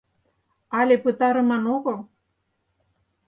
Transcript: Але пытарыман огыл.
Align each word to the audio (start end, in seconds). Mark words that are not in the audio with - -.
Але 0.79 0.95
пытарыман 1.03 1.63
огыл. 1.75 1.97